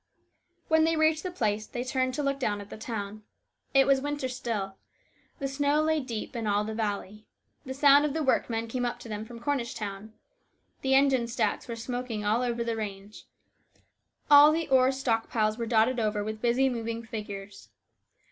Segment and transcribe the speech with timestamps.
[0.67, 3.21] When they reached the place they turned to look down at the town.
[3.71, 4.77] It was winter still.
[5.37, 6.07] The snow AN ORATOR.
[6.07, 7.27] 279 lay deep in all the valley.
[7.67, 10.13] The sound of the work men came up to them from Cornish town.
[10.81, 13.25] The engine stacks were smoking all over the range.
[14.27, 17.69] All the ore stock piles were dotted over with busy moving figures.